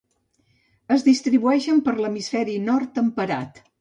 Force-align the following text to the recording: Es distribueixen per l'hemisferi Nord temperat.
Es 0.95 1.03
distribueixen 1.09 1.83
per 1.89 1.95
l'hemisferi 1.99 2.57
Nord 2.71 2.91
temperat. 2.97 3.67